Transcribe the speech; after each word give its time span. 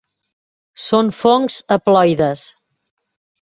Són 0.85 1.11
fongs 1.17 1.59
haploides. 1.77 2.47